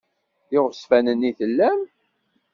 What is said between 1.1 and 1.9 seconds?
i tellam?